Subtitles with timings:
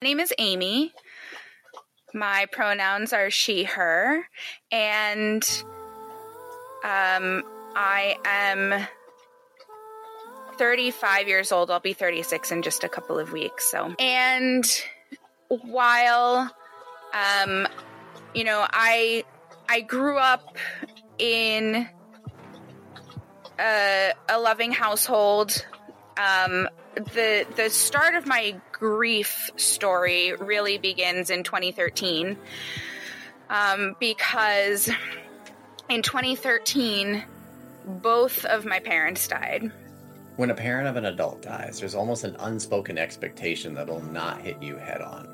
[0.00, 0.92] My name is Amy.
[2.14, 4.24] My pronouns are she, her,
[4.70, 5.42] and
[6.84, 7.42] um,
[7.74, 8.86] I am
[10.56, 11.72] 35 years old.
[11.72, 13.68] I'll be 36 in just a couple of weeks.
[13.68, 14.64] So, and
[15.48, 16.48] while,
[17.12, 17.66] um,
[18.36, 19.24] you know, I
[19.68, 20.56] I grew up
[21.18, 21.88] in
[23.58, 25.66] a, a loving household.
[26.18, 32.36] Um, the the start of my grief story really begins in 2013
[33.50, 34.90] um, because
[35.88, 37.24] in 2013
[37.86, 39.70] both of my parents died.
[40.36, 44.60] When a parent of an adult dies there's almost an unspoken expectation that'll not hit
[44.60, 45.28] you head on.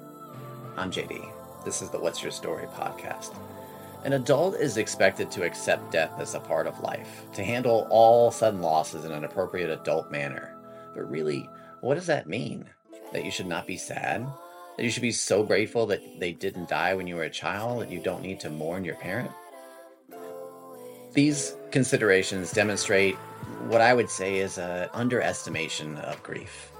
[0.76, 1.32] I'm jd
[1.64, 3.34] this is the what's your story podcast.
[4.04, 8.30] An adult is expected to accept death as a part of life to handle all
[8.30, 10.53] sudden losses in an appropriate adult manner
[10.94, 11.48] but really
[11.80, 12.64] what does that mean?
[13.12, 14.26] That you should not be sad?
[14.76, 17.82] That you should be so grateful that they didn't die when you were a child,
[17.82, 19.30] that you don't need to mourn your parent?
[21.12, 23.14] These considerations demonstrate
[23.68, 26.72] what I would say is an underestimation of grief.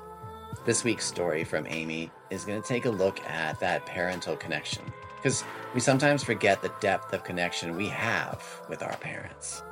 [0.67, 4.83] This week's story from Amy is going to take a look at that parental connection
[5.17, 9.63] because we sometimes forget the depth of connection we have with our parents.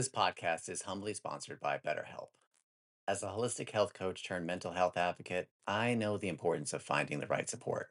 [0.00, 2.28] This podcast is humbly sponsored by BetterHelp.
[3.06, 7.20] As a holistic health coach turned mental health advocate, I know the importance of finding
[7.20, 7.88] the right support.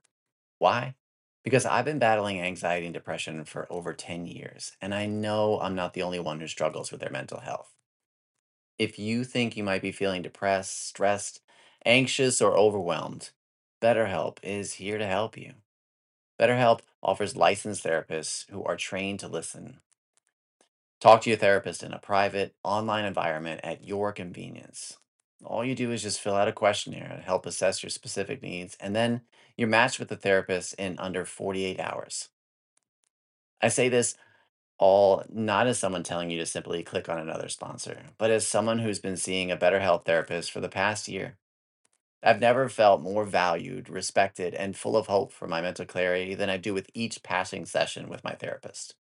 [0.58, 0.96] Why?
[1.44, 5.76] Because I've been battling anxiety and depression for over 10 years, and I know I'm
[5.76, 7.76] not the only one who struggles with their mental health.
[8.80, 11.42] If you think you might be feeling depressed, stressed,
[11.86, 13.30] anxious, or overwhelmed,
[13.84, 15.54] BetterHelp is here to help you.
[16.40, 19.82] BetterHelp offers licensed therapists who are trained to listen
[21.00, 24.97] Talk to your therapist in a private, online environment at your convenience.
[25.45, 28.75] All you do is just fill out a questionnaire to help assess your specific needs,
[28.81, 29.22] and then
[29.56, 32.28] you're matched with a therapist in under 48 hours.
[33.62, 34.16] I say this
[34.78, 38.79] all not as someone telling you to simply click on another sponsor, but as someone
[38.79, 41.38] who's been seeing a BetterHelp therapist for the past year.
[42.22, 46.50] I've never felt more valued, respected, and full of hope for my mental clarity than
[46.50, 48.95] I do with each passing session with my therapist.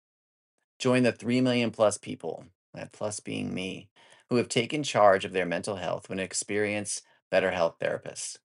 [0.78, 3.88] Join the 3 million plus people, that plus being me,
[4.28, 7.02] who have taken charge of their mental health when experience
[7.32, 8.38] BetterHelp therapists.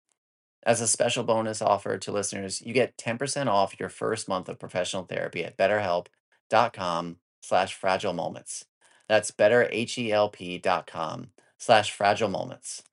[0.63, 4.59] As a special bonus offer to listeners, you get 10% off your first month of
[4.59, 8.65] professional therapy at betterhelp.com slash fragile moments.
[9.07, 12.83] That's betterhelp.com slash fragile moments.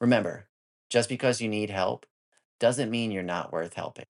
[0.00, 0.48] Remember,
[0.90, 2.06] just because you need help
[2.60, 4.06] doesn't mean you're not worth helping.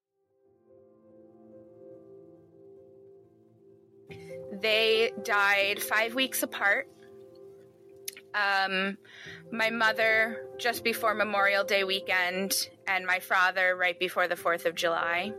[4.61, 6.89] They died five weeks apart.
[8.34, 8.99] Um,
[9.50, 14.75] my mother just before Memorial Day weekend, and my father right before the 4th of
[14.75, 15.33] July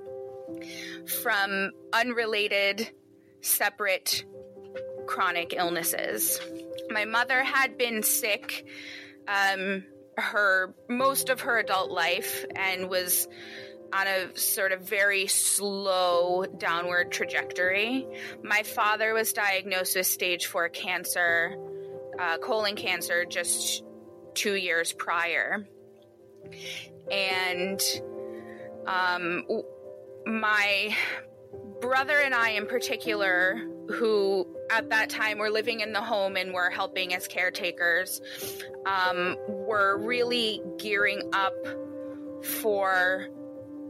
[1.21, 2.89] from unrelated,
[3.41, 4.25] separate
[5.05, 6.39] chronic illnesses.
[6.89, 8.65] My mother had been sick
[9.27, 9.83] um,
[10.17, 13.27] her most of her adult life and was
[13.93, 18.07] on a sort of very slow downward trajectory.
[18.43, 21.55] My father was diagnosed with stage four cancer,
[22.19, 23.83] uh, colon cancer, just
[24.33, 25.67] two years prior.
[27.11, 27.81] And
[28.85, 29.43] um,
[30.25, 30.95] my
[31.81, 36.53] brother and I, in particular, who at that time were living in the home and
[36.53, 38.21] were helping as caretakers,
[38.85, 41.55] um, were really gearing up
[42.43, 43.27] for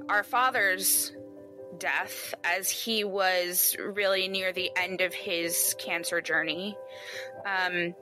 [0.09, 1.13] our father's
[1.77, 6.77] death as he was really near the end of his cancer journey.
[7.45, 7.93] Um,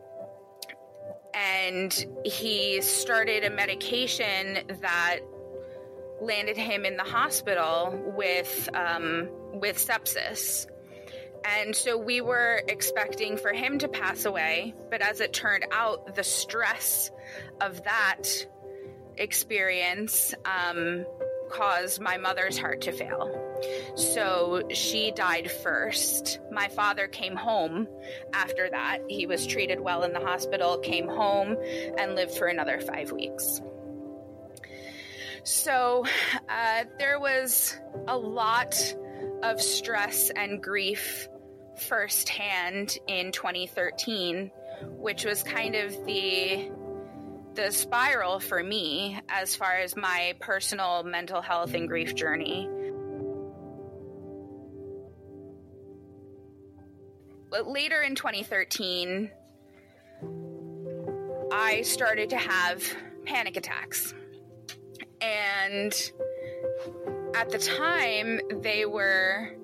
[1.33, 5.19] and he started a medication that
[6.21, 10.67] landed him in the hospital with um, with sepsis.
[11.43, 16.15] And so we were expecting for him to pass away, but as it turned out,
[16.15, 17.11] the stress
[17.61, 18.23] of that
[19.17, 21.05] experience um,
[21.55, 23.41] caused my mother's heart to fail.
[23.95, 26.39] So she died first.
[26.51, 27.87] My father came home
[28.33, 28.99] after that.
[29.07, 31.55] He was treated well in the hospital, came home,
[31.97, 33.61] and lived for another five weeks.
[35.43, 36.05] So
[36.49, 37.77] uh, there was
[38.07, 38.75] a lot
[39.43, 41.29] of stress and grief
[41.77, 44.51] firsthand in 2013,
[44.97, 46.71] which was kind of the
[47.55, 52.69] the spiral for me as far as my personal mental health and grief journey.
[57.49, 59.31] But later in 2013,
[61.51, 62.83] I started to have
[63.25, 64.13] panic attacks.
[65.21, 65.93] And
[67.33, 69.55] at the time, they were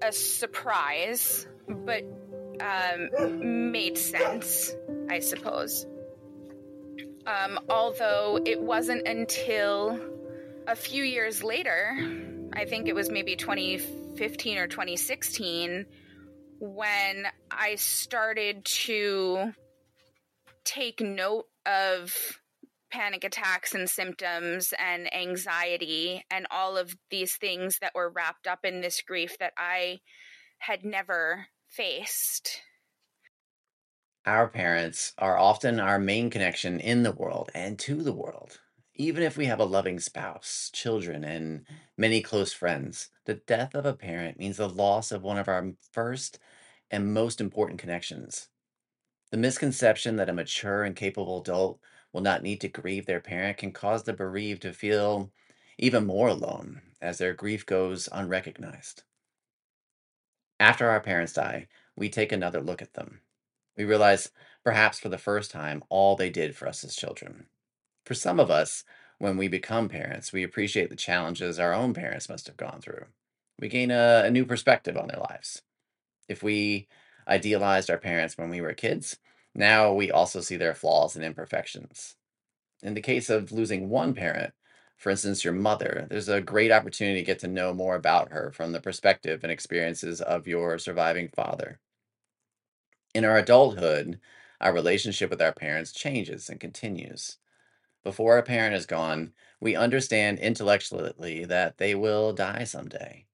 [0.00, 2.04] a surprise, but
[2.60, 4.74] um, made sense,
[5.10, 5.86] I suppose.
[7.26, 9.98] Um, although it wasn't until
[10.66, 11.96] a few years later,
[12.52, 15.86] I think it was maybe 2015 or 2016,
[16.58, 19.52] when I started to
[20.64, 22.40] take note of
[22.92, 28.64] panic attacks and symptoms and anxiety and all of these things that were wrapped up
[28.64, 30.00] in this grief that I
[30.58, 32.60] had never faced.
[34.24, 38.60] Our parents are often our main connection in the world and to the world.
[38.94, 41.66] Even if we have a loving spouse, children, and
[41.96, 45.72] many close friends, the death of a parent means the loss of one of our
[45.90, 46.38] first
[46.88, 48.48] and most important connections.
[49.32, 51.80] The misconception that a mature and capable adult
[52.12, 55.32] will not need to grieve their parent can cause the bereaved to feel
[55.78, 59.02] even more alone as their grief goes unrecognized.
[60.60, 61.66] After our parents die,
[61.96, 63.20] we take another look at them.
[63.76, 64.30] We realize,
[64.64, 67.46] perhaps for the first time, all they did for us as children.
[68.04, 68.84] For some of us,
[69.18, 73.06] when we become parents, we appreciate the challenges our own parents must have gone through.
[73.58, 75.62] We gain a, a new perspective on their lives.
[76.28, 76.88] If we
[77.28, 79.18] idealized our parents when we were kids,
[79.54, 82.16] now we also see their flaws and imperfections.
[82.82, 84.54] In the case of losing one parent,
[84.96, 88.50] for instance, your mother, there's a great opportunity to get to know more about her
[88.52, 91.78] from the perspective and experiences of your surviving father.
[93.14, 94.18] In our adulthood,
[94.60, 97.36] our relationship with our parents changes and continues.
[98.02, 103.26] Before a parent is gone, we understand intellectually that they will die someday.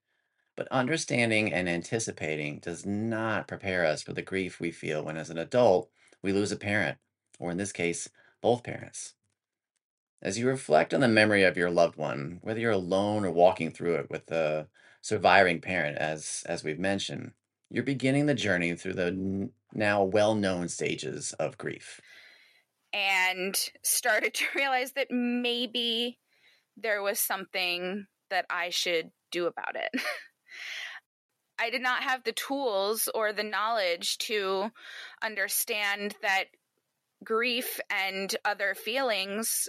[0.57, 5.31] But understanding and anticipating does not prepare us for the grief we feel when, as
[5.31, 5.89] an adult,
[6.23, 6.99] we lose a parent,
[7.39, 8.09] or in this case,
[8.41, 9.15] both parents.
[10.21, 13.71] As you reflect on the memory of your loved one, whether you're alone or walking
[13.71, 14.67] through it with a
[15.01, 17.31] surviving parent, as, as we've mentioned,
[17.71, 22.01] you're beginning the journey through the now well known stages of grief.
[22.93, 26.19] And started to realize that maybe
[26.77, 29.91] there was something that I should do about it.
[31.61, 34.71] I did not have the tools or the knowledge to
[35.23, 36.45] understand that
[37.25, 39.69] grief and other feelings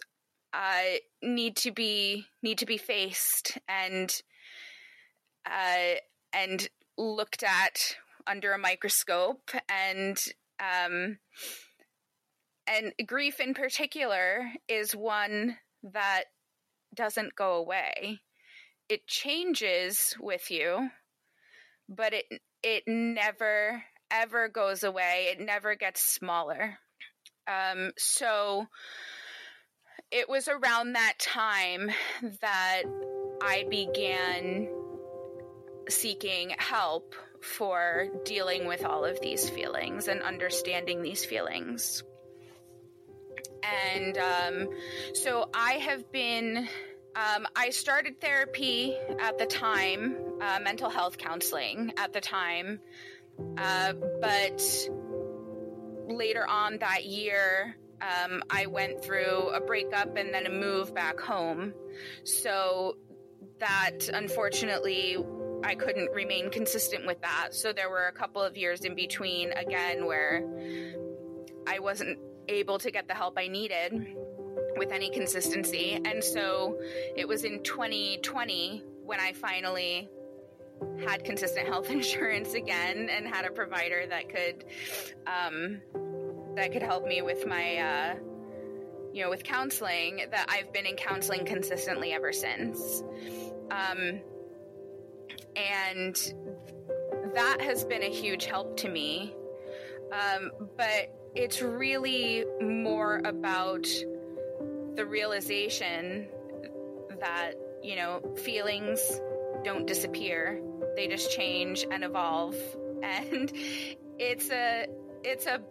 [0.53, 4.21] uh, need to be need to be faced and
[5.47, 5.95] uh,
[6.33, 6.69] and
[6.99, 7.95] looked at
[8.27, 10.23] under a microscope and
[10.59, 11.17] um,
[12.67, 16.25] and grief in particular is one that
[16.93, 18.19] doesn't go away
[18.89, 20.89] it changes with you
[21.87, 22.25] but it
[22.61, 25.29] it never ever goes away.
[25.31, 26.77] It never gets smaller.
[27.47, 28.67] Um, so
[30.11, 31.91] it was around that time
[32.41, 32.83] that
[33.41, 34.67] I began
[35.89, 42.03] seeking help for dealing with all of these feelings and understanding these feelings.
[43.63, 44.69] And um,
[45.13, 46.67] so I have been
[47.15, 52.79] um, I started therapy at the time, uh, mental health counseling at the time,
[53.57, 54.61] uh, but
[56.07, 61.19] later on that year, um, I went through a breakup and then a move back
[61.19, 61.73] home.
[62.23, 62.97] So
[63.59, 65.17] that unfortunately,
[65.63, 67.49] I couldn't remain consistent with that.
[67.51, 70.43] So there were a couple of years in between again where
[71.67, 74.15] I wasn't able to get the help I needed
[74.77, 75.99] with any consistency.
[76.03, 76.79] And so
[77.15, 80.09] it was in 2020 when I finally
[81.05, 84.65] had consistent health insurance again and had a provider that could
[85.27, 85.81] um,
[86.55, 88.15] that could help me with my uh,
[89.13, 93.03] you know with counseling that I've been in counseling consistently ever since.
[93.71, 94.21] Um,
[95.55, 96.15] and
[97.33, 99.35] that has been a huge help to me.
[100.11, 103.87] Um, but it's really more about
[104.95, 106.27] the realization
[107.19, 107.53] that,
[107.83, 109.21] you know, feelings
[109.63, 110.61] don't disappear.
[110.95, 112.55] They just change and evolve.
[113.01, 113.49] And
[114.19, 114.87] it's a
[115.23, 115.61] it's a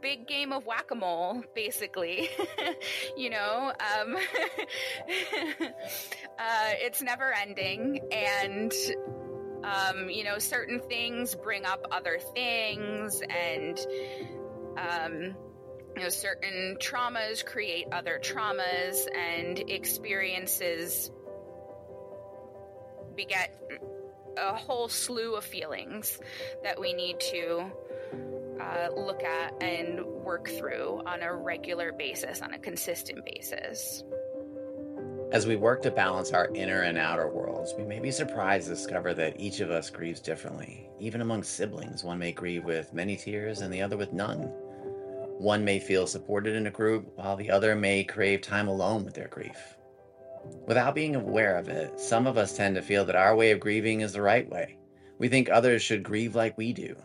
[0.00, 2.30] big game of whack-a-mole basically
[3.16, 4.16] you know um,
[6.38, 8.72] uh, it's never ending and
[9.64, 13.78] um, you know certain things bring up other things and
[14.76, 15.34] um,
[15.98, 21.10] you know, certain traumas create other traumas and experiences
[23.16, 23.60] beget
[24.36, 26.20] a whole slew of feelings
[26.62, 27.68] that we need to
[28.60, 34.04] uh, look at and work through on a regular basis, on a consistent basis.
[35.30, 38.74] As we work to balance our inner and outer worlds, we may be surprised to
[38.74, 40.88] discover that each of us grieves differently.
[40.98, 44.44] Even among siblings, one may grieve with many tears and the other with none.
[45.36, 49.12] One may feel supported in a group, while the other may crave time alone with
[49.12, 49.76] their grief.
[50.66, 53.60] Without being aware of it, some of us tend to feel that our way of
[53.60, 54.78] grieving is the right way.
[55.18, 56.96] We think others should grieve like we do.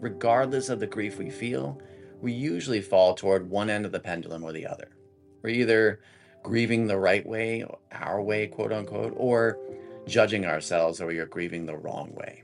[0.00, 1.80] Regardless of the grief we feel,
[2.20, 4.96] we usually fall toward one end of the pendulum or the other.
[5.42, 6.00] We're either
[6.42, 9.58] grieving the right way, our way, quote unquote, or
[10.06, 12.42] judging ourselves or you're grieving the wrong way.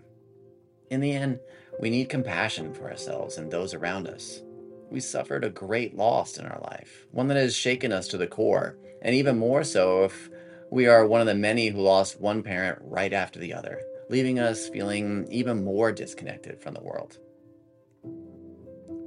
[0.91, 1.41] In the end,
[1.81, 4.43] we need compassion for ourselves and those around us.
[4.91, 8.27] We suffered a great loss in our life, one that has shaken us to the
[8.27, 10.31] core, and even more so if
[10.71, 14.39] we are one of the many who lost one parent right after the other, leaving
[14.39, 17.19] us feeling even more disconnected from the world.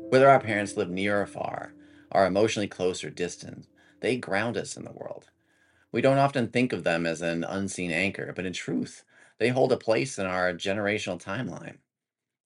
[0.09, 1.73] Whether our parents live near or far,
[2.11, 3.65] are emotionally close or distant,
[4.01, 5.29] they ground us in the world.
[5.91, 9.03] We don't often think of them as an unseen anchor, but in truth,
[9.39, 11.77] they hold a place in our generational timeline.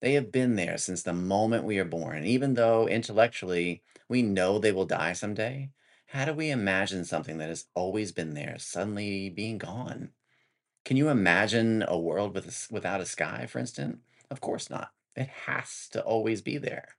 [0.01, 2.25] They have been there since the moment we are born.
[2.25, 5.71] Even though intellectually we know they will die someday,
[6.07, 10.12] how do we imagine something that has always been there suddenly being gone?
[10.85, 14.00] Can you imagine a world with without a sky, for instance?
[14.29, 14.91] Of course not.
[15.15, 16.95] It has to always be there.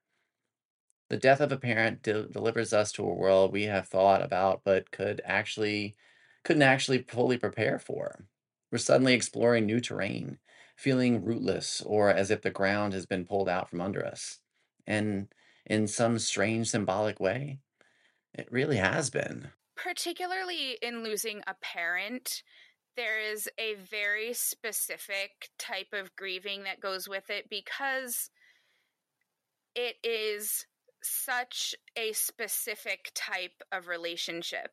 [1.08, 4.62] The death of a parent de- delivers us to a world we have thought about
[4.64, 5.96] but could actually
[6.42, 8.26] couldn't actually fully prepare for.
[8.70, 10.38] We're suddenly exploring new terrain,
[10.76, 14.38] feeling rootless or as if the ground has been pulled out from under us.
[14.86, 15.28] And
[15.64, 17.60] in some strange symbolic way,
[18.34, 19.50] it really has been.
[19.76, 22.42] Particularly in losing a parent,
[22.96, 28.30] there is a very specific type of grieving that goes with it because
[29.74, 30.66] it is
[31.06, 34.70] such a specific type of relationship.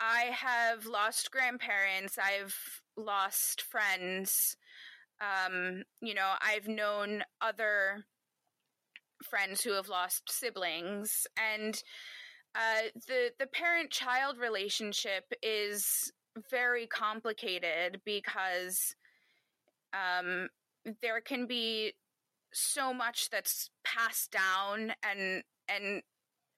[0.00, 2.56] I have lost grandparents, I've
[2.96, 4.56] lost friends.
[5.20, 8.04] Um, you know, I've known other
[9.24, 11.82] friends who have lost siblings and
[12.54, 16.12] uh, the the parent child relationship is
[16.50, 18.94] very complicated because
[19.92, 20.48] um,
[21.02, 21.92] there can be
[22.52, 26.02] so much that's passed down and and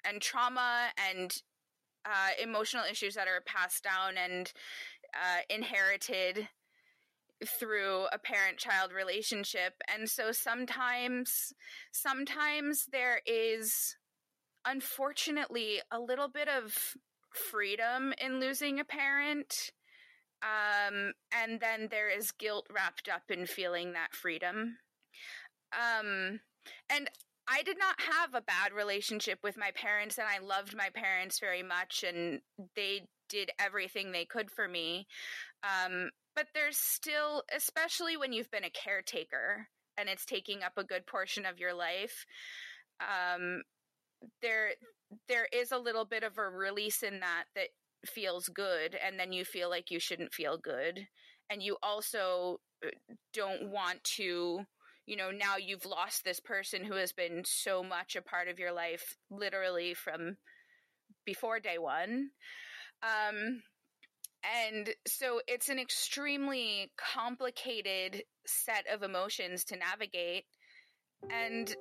[0.04, 1.42] and trauma and
[2.04, 4.52] uh, emotional issues that are passed down and
[5.14, 6.48] uh, inherited
[7.58, 9.74] through a parent child relationship.
[9.92, 11.52] And so sometimes
[11.92, 13.96] sometimes there is
[14.64, 16.74] unfortunately a little bit of
[17.50, 19.72] freedom in losing a parent
[20.42, 24.78] um, and then there is guilt wrapped up in feeling that freedom.
[25.72, 26.40] Um,
[26.88, 27.10] and
[27.50, 31.40] I did not have a bad relationship with my parents, and I loved my parents
[31.40, 32.40] very much, and
[32.76, 35.06] they did everything they could for me.
[35.62, 40.84] Um, but there's still, especially when you've been a caretaker and it's taking up a
[40.84, 42.24] good portion of your life,
[43.00, 43.62] um,
[44.42, 44.70] there
[45.28, 47.68] there is a little bit of a release in that that
[48.06, 51.06] feels good, and then you feel like you shouldn't feel good,
[51.50, 52.90] and you also uh,
[53.32, 54.64] don't want to
[55.08, 58.58] you know, now you've lost this person who has been so much a part of
[58.58, 60.36] your life, literally from
[61.24, 62.28] before day one.
[63.02, 63.62] Um,
[64.66, 70.44] and so it's an extremely complicated set of emotions to navigate.
[71.30, 71.74] And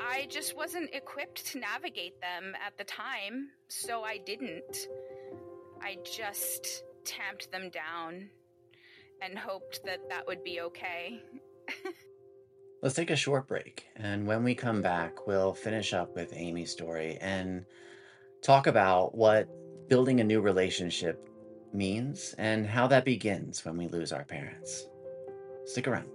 [0.00, 4.88] I just wasn't equipped to navigate them at the time, so I didn't.
[5.80, 8.30] I just tamped them down
[9.22, 11.22] and hoped that that would be okay.
[12.80, 13.88] Let's take a short break.
[13.96, 17.64] And when we come back, we'll finish up with Amy's story and
[18.40, 19.48] talk about what
[19.88, 21.28] building a new relationship
[21.72, 24.86] means and how that begins when we lose our parents.
[25.64, 26.08] Stick around.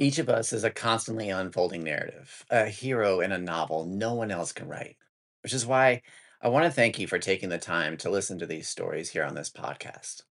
[0.00, 4.32] Each of us is a constantly unfolding narrative, a hero in a novel no one
[4.32, 4.96] else can write,
[5.44, 6.02] which is why
[6.44, 9.22] I want to thank you for taking the time to listen to these stories here
[9.22, 10.22] on this podcast.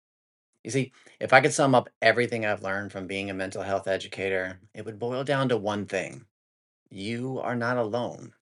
[0.61, 0.91] You see,
[1.21, 4.83] if I could sum up everything I've learned from being a mental health educator, it
[4.83, 6.25] would boil down to one thing
[6.89, 8.33] you are not alone.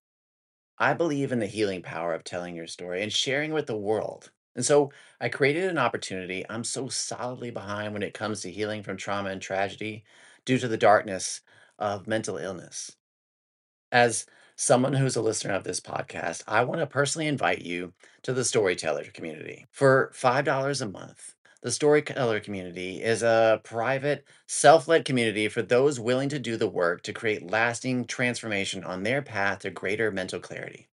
[0.80, 4.32] I believe in the healing power of telling your story and sharing with the world.
[4.56, 8.82] And so I created an opportunity I'm so solidly behind when it comes to healing
[8.82, 10.06] from trauma and tragedy
[10.44, 11.42] due to the darkness
[11.78, 12.96] of mental illness.
[13.92, 14.26] As
[14.60, 18.44] someone who's a listener of this podcast, I want to personally invite you to the
[18.44, 19.66] storyteller community.
[19.72, 25.98] For $5 a month, The Storyteller community is a private, self led community for those
[25.98, 30.42] willing to do the work to create lasting transformation on their path to greater mental
[30.42, 30.90] clarity.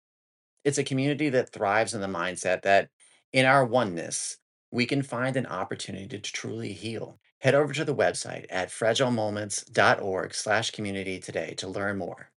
[0.65, 2.89] It's a community that thrives in the mindset that
[3.33, 4.39] in our oneness,
[4.71, 7.19] we can find an opportunity to truly heal.
[7.41, 12.31] Head over to the website at fragilemoments.org slash community today to learn more.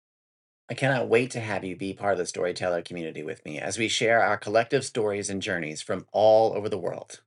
[0.73, 3.77] I cannot wait to have you be part of the storyteller community with me as
[3.77, 7.21] we share our collective stories and journeys from all over the world.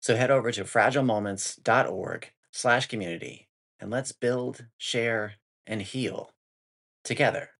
[0.00, 3.48] So head over to fragilemoments.org slash community
[3.78, 5.34] and let's build, share,
[5.66, 6.30] and heal
[7.04, 7.50] together.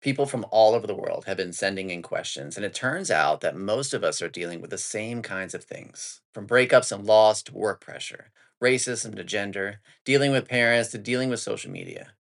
[0.00, 3.40] People from all over the world have been sending in questions, and it turns out
[3.40, 7.04] that most of us are dealing with the same kinds of things from breakups and
[7.04, 8.30] loss to work pressure,
[8.62, 12.12] racism to gender, dealing with parents to dealing with social media,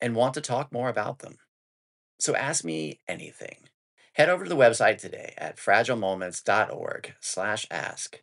[0.00, 1.38] and want to talk more about them.
[2.18, 3.68] So ask me anything.
[4.14, 8.22] Head over to the website today at fragilemoments.org slash ask.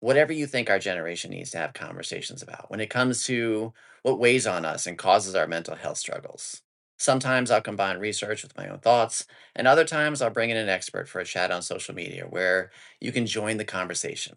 [0.00, 3.72] Whatever you think our generation needs to have conversations about when it comes to
[4.02, 6.62] what weighs on us and causes our mental health struggles.
[6.98, 10.68] Sometimes I'll combine research with my own thoughts, and other times I'll bring in an
[10.68, 12.70] expert for a chat on social media where
[13.00, 14.36] you can join the conversation.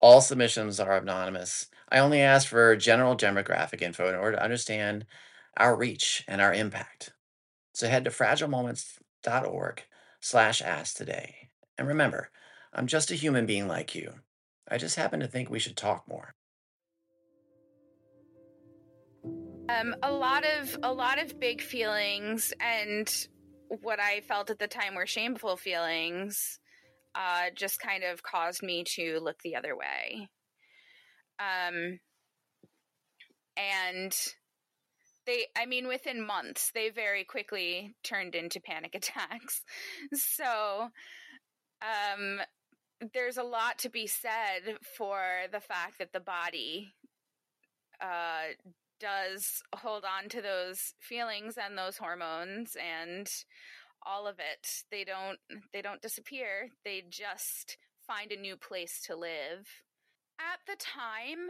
[0.00, 1.66] All submissions are anonymous.
[1.90, 5.06] I only ask for general demographic info in order to understand
[5.58, 7.12] our reach and our impact.
[7.74, 9.82] So head to fragilemoments.org
[10.20, 11.50] slash ask today.
[11.76, 12.30] And remember,
[12.72, 14.14] I'm just a human being like you.
[14.68, 16.34] I just happen to think we should talk more.
[19.68, 23.08] Um, a lot of a lot of big feelings and
[23.82, 26.58] what I felt at the time were shameful feelings
[27.14, 30.28] uh, just kind of caused me to look the other way.
[31.38, 31.98] Um,
[33.56, 34.16] and
[35.28, 39.62] they, I mean, within months, they very quickly turned into panic attacks.
[40.14, 40.88] So,
[41.82, 42.40] um,
[43.12, 45.20] there's a lot to be said for
[45.52, 46.94] the fact that the body
[48.00, 48.54] uh,
[48.98, 53.30] does hold on to those feelings and those hormones and
[54.04, 54.68] all of it.
[54.90, 55.38] They don't
[55.72, 56.70] they don't disappear.
[56.84, 59.68] They just find a new place to live.
[60.40, 61.48] At the time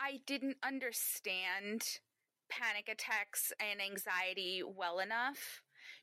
[0.00, 1.82] i didn't understand
[2.50, 5.62] panic attacks and anxiety well enough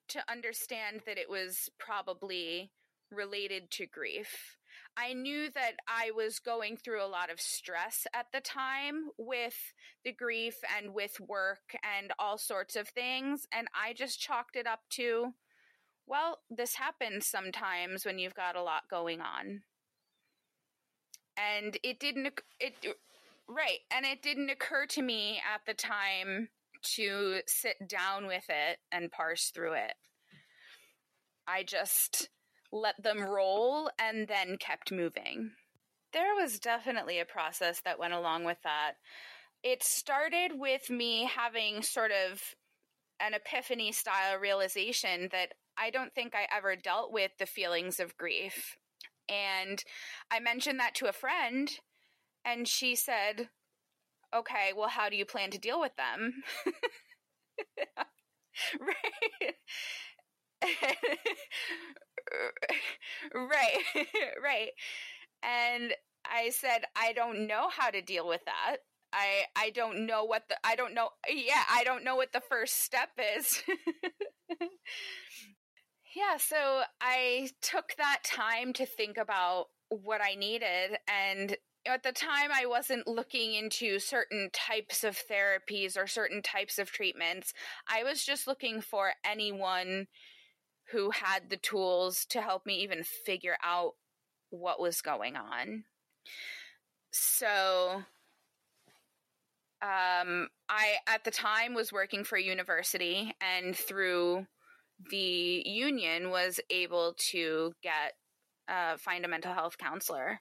[0.10, 2.72] to understand that it was probably
[3.12, 4.58] related to grief
[4.98, 9.74] I knew that I was going through a lot of stress at the time with
[10.04, 13.48] the grief and with work and all sorts of things.
[13.54, 15.34] And I just chalked it up to,
[16.06, 19.62] well, this happens sometimes when you've got a lot going on.
[21.38, 22.76] And it didn't, it,
[23.48, 23.80] right.
[23.92, 26.50] And it didn't occur to me at the time
[26.96, 29.94] to sit down with it and parse through it.
[31.48, 32.30] I just
[32.72, 35.52] let them roll, and then kept moving.
[36.14, 38.94] There was definitely a process that went along with that.
[39.64, 42.42] It started with me having sort of
[43.20, 48.18] an epiphany style realization that I don't think I ever dealt with the feelings of
[48.18, 48.78] grief.
[49.30, 49.84] And
[50.32, 51.70] I mentioned that to a friend,
[52.46, 53.50] and she said,
[54.36, 56.44] Okay, well, how do you plan to deal with them?
[58.80, 59.56] right.
[63.34, 63.78] right,
[64.44, 64.70] right.
[65.44, 65.94] And
[66.26, 68.78] I said, I don't know how to deal with that.
[69.14, 72.42] I I don't know what the I don't know yeah, I don't know what the
[72.42, 73.62] first step is.
[76.16, 82.12] yeah, so I took that time to think about what I needed and at the
[82.12, 87.54] time I wasn't looking into certain types of therapies or certain types of treatments.
[87.88, 90.08] I was just looking for anyone
[90.92, 93.94] who had the tools to help me even figure out
[94.50, 95.86] what was going on.
[97.12, 98.04] So
[99.82, 104.46] um, I at the time was working for a university and through
[105.10, 108.14] the union was able to get
[108.68, 110.40] uh, find a mental health counselor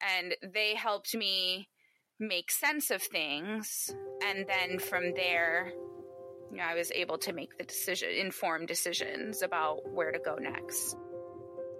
[0.00, 1.68] and they helped me
[2.20, 5.72] make sense of things and then from there
[6.54, 10.36] you know, I was able to make the decision, informed decisions about where to go
[10.36, 10.96] next.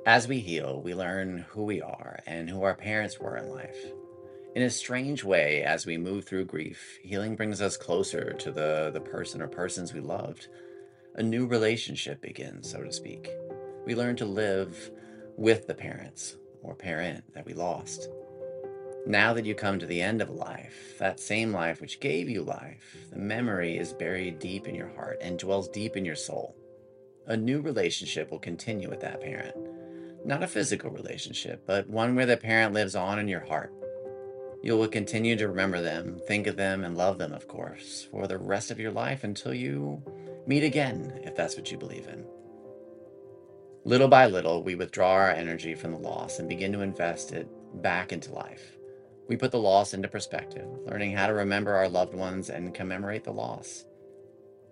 [0.05, 3.79] As we heal, we learn who we are and who our parents were in life.
[4.57, 8.91] In a strange way, as we move through grief, healing brings us closer to the,
[8.93, 10.49] the person or persons we loved.
[11.15, 13.31] A new relationship begins, so to speak.
[13.87, 14.91] We learn to live
[15.37, 18.09] with the parents or parent that we lost.
[19.07, 22.43] Now that you come to the end of life, that same life which gave you
[22.43, 26.57] life, the memory is buried deep in your heart and dwells deep in your soul.
[27.27, 29.55] A new relationship will continue with that parent.
[30.25, 33.73] not a physical relationship, but one where the parent lives on in your heart.
[34.63, 38.27] You will continue to remember them, think of them, and love them, of course, for
[38.27, 40.03] the rest of your life until you
[40.47, 42.25] meet again, if that's what you believe in.
[43.87, 47.47] Little by little, we withdraw our energy from the loss and begin to invest it
[47.83, 48.79] back into life.
[49.29, 53.25] We put the loss into perspective, learning how to remember our loved ones and commemorate
[53.25, 53.85] the loss.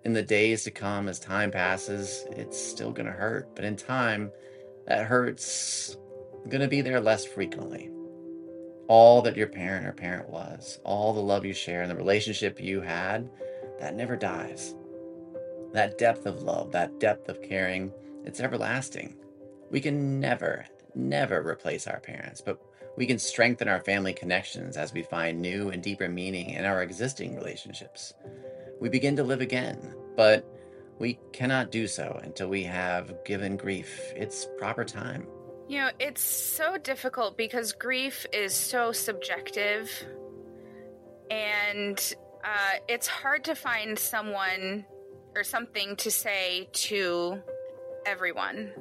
[0.07, 3.77] In the days to come, as time passes, it's still going to hurt, but in
[3.77, 4.33] time,
[4.87, 5.99] that hurt's
[6.49, 7.91] going to be there less frequently.
[8.89, 12.59] All that your parent or parent was, all the love you share and the relationship
[12.59, 13.29] you had,
[13.79, 14.75] that never dies.
[15.75, 17.93] That depth of love, that depth of caring,
[18.25, 19.17] it's everlasting.
[19.71, 22.61] We can never, never replace our parents, but
[22.97, 26.83] we can strengthen our family connections as we find new and deeper meaning in our
[26.83, 28.13] existing relationships.
[28.81, 30.47] We begin to live again, but
[30.99, 35.27] we cannot do so until we have given grief its proper time.
[35.69, 39.91] You know, it's so difficult because grief is so subjective,
[41.31, 44.85] and uh, it's hard to find someone
[45.35, 47.41] or something to say to
[48.07, 48.73] everyone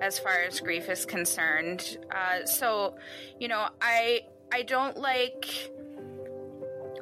[0.00, 1.98] as far as grief is concerned.
[2.14, 2.94] Uh, so,
[3.38, 4.22] you know, I
[4.52, 5.70] I don't like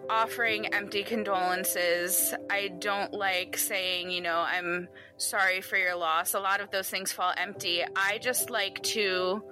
[0.08, 2.34] offering empty condolences.
[2.50, 6.34] I don't like saying, you know, I'm sorry for your loss.
[6.34, 7.82] A lot of those things fall empty.
[7.94, 9.42] I just like to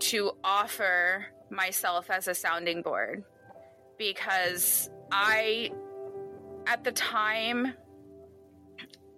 [0.00, 3.24] to offer myself as a sounding board
[3.98, 5.70] because I
[6.66, 7.74] at the time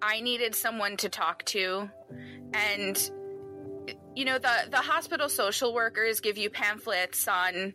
[0.03, 1.91] I needed someone to talk to.
[2.53, 3.11] And
[4.15, 7.75] you know the the hospital social workers give you pamphlets on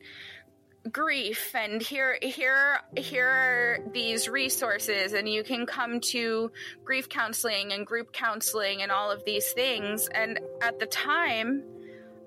[0.92, 6.52] grief and here here here are these resources and you can come to
[6.84, 10.08] grief counseling and group counseling and all of these things.
[10.08, 11.64] And at the time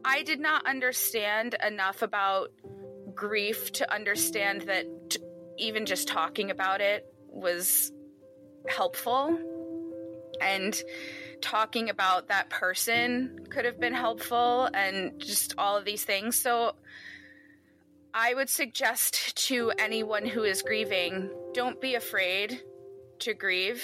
[0.04, 2.48] I did not understand enough about
[3.14, 4.86] grief to understand that
[5.58, 7.92] even just talking about it was
[8.68, 9.38] helpful
[10.40, 10.80] and
[11.40, 16.36] talking about that person could have been helpful and just all of these things.
[16.38, 16.74] So
[18.12, 22.62] I would suggest to anyone who is grieving don't be afraid
[23.20, 23.82] to grieve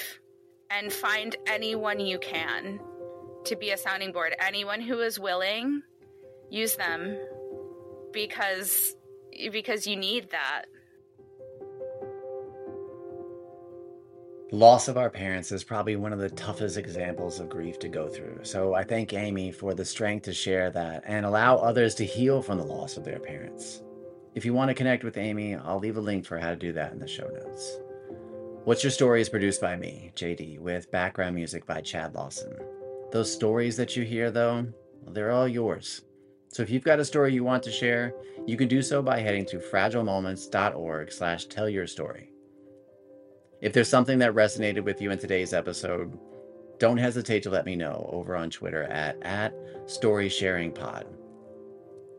[0.71, 2.81] and find anyone you can
[3.45, 4.35] to be a sounding board.
[4.41, 5.83] Anyone who is willing,
[6.51, 7.17] use them
[8.13, 8.95] because
[9.53, 10.65] because you need that.
[14.53, 18.09] Loss of our parents is probably one of the toughest examples of grief to go
[18.09, 18.41] through.
[18.43, 22.43] So I thank Amy for the strength to share that and allow others to heal
[22.43, 23.83] from the loss of their parents.
[24.35, 26.73] If you want to connect with Amy, I'll leave a link for how to do
[26.73, 27.79] that in the show notes.
[28.65, 32.57] What's Your Story is produced by me, JD, with background music by Chad Lawson.
[33.13, 34.67] Those stories that you hear, though,
[35.09, 36.03] they're all yours.
[36.49, 38.15] So if you've got a story you want to share,
[38.47, 42.34] you can do so by heading to fragilemoments.org slash tell your story.
[43.65, 46.19] If there's something that resonated with you in today's episode,
[46.79, 49.55] don't hesitate to let me know over on Twitter at, at
[49.87, 51.05] StorySharingPod.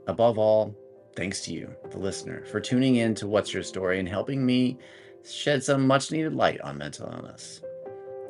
[0.08, 0.75] Above all,
[1.15, 4.79] thanks to you, the listener, for tuning in to What's Your Story and helping me
[5.23, 7.62] shed some much needed light on mental illness.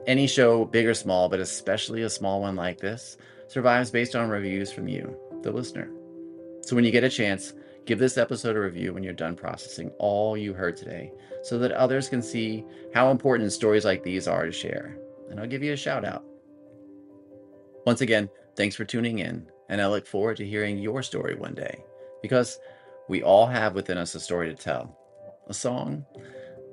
[0.05, 3.15] Any show, big or small, but especially a small one like this,
[3.47, 5.89] survives based on reviews from you, the listener.
[6.63, 7.53] So when you get a chance,
[7.85, 11.11] Give this episode a review when you're done processing all you heard today
[11.43, 14.97] so that others can see how important stories like these are to share.
[15.29, 16.23] And I'll give you a shout out.
[17.85, 21.53] Once again, thanks for tuning in, and I look forward to hearing your story one
[21.53, 21.83] day
[22.23, 22.59] because
[23.07, 24.97] we all have within us a story to tell,
[25.47, 26.03] a song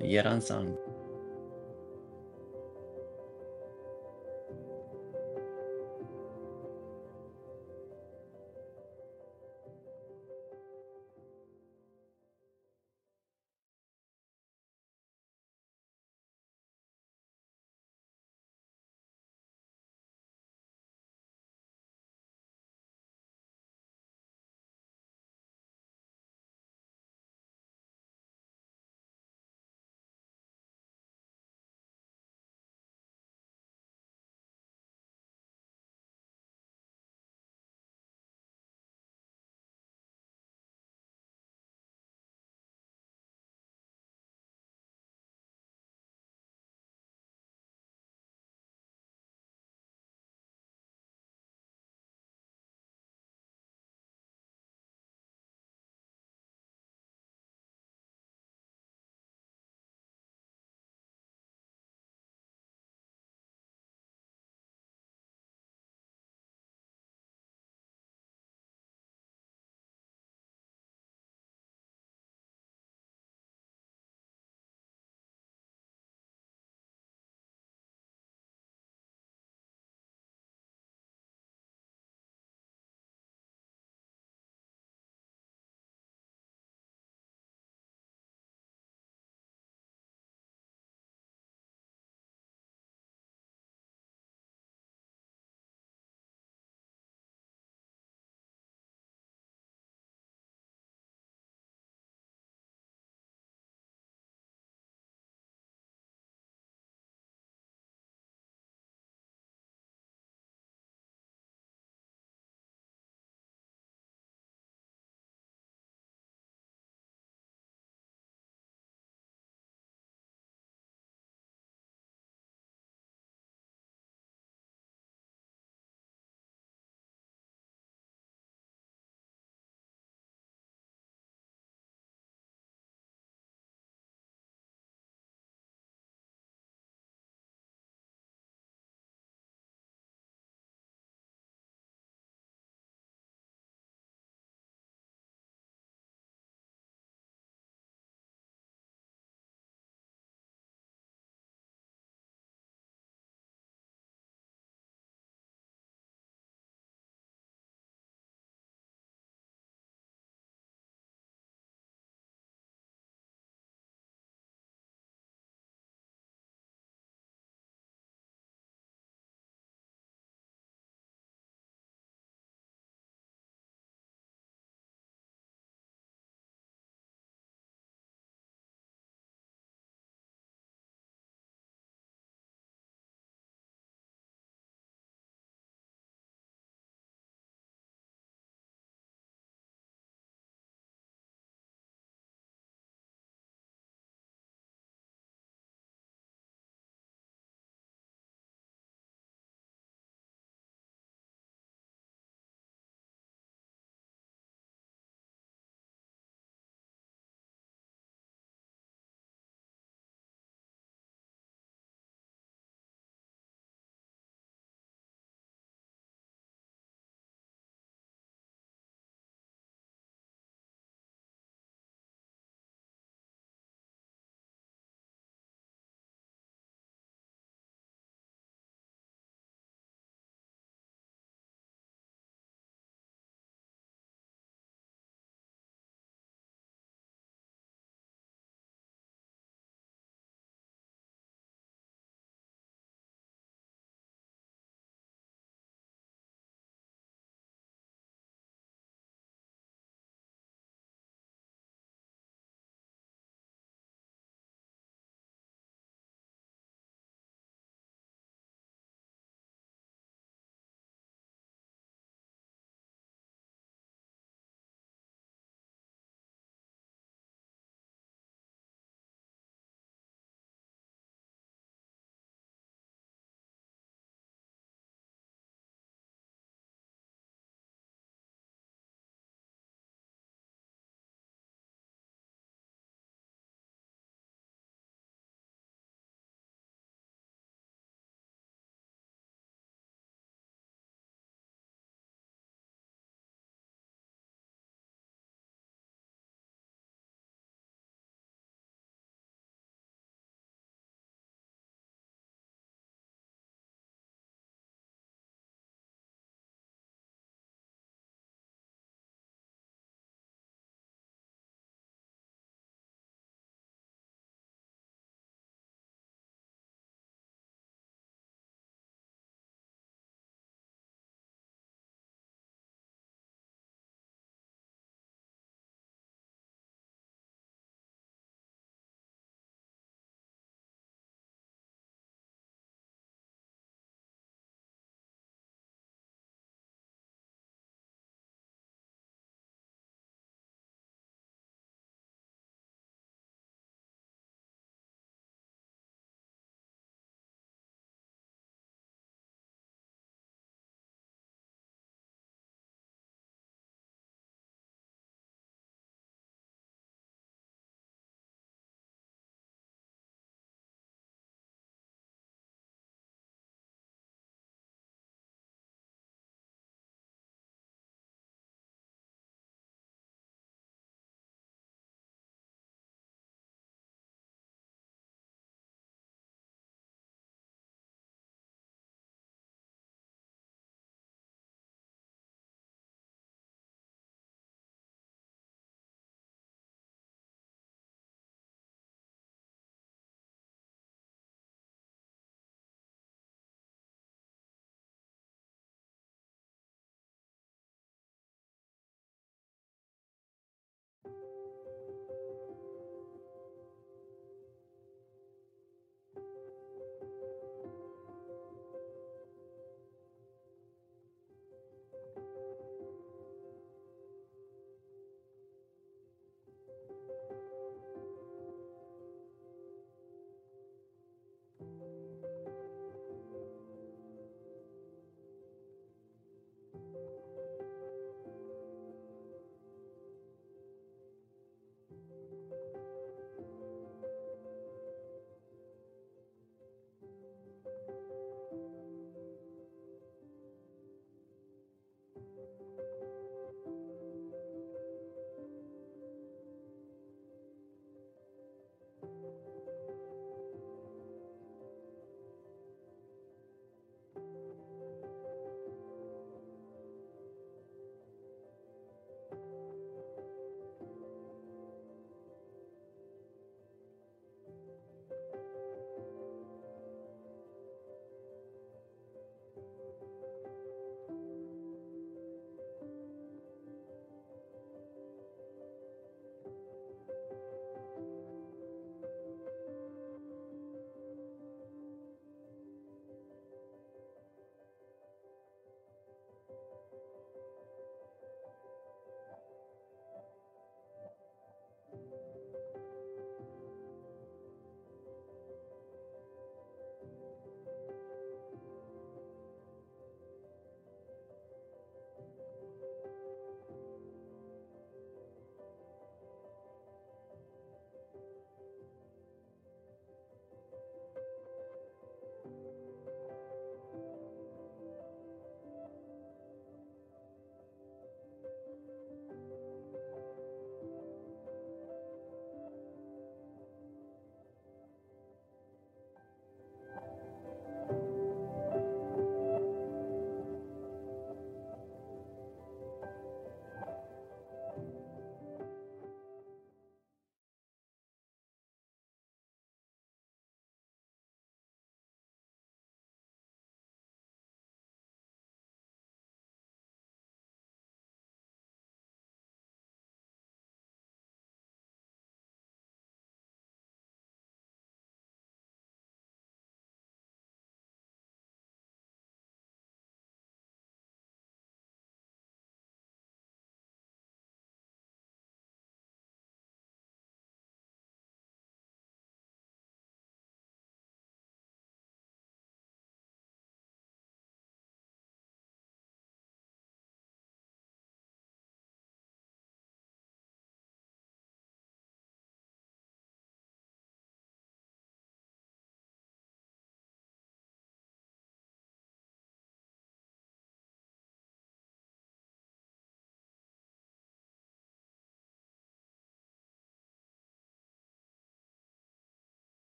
[0.00, 0.78] yet unsung.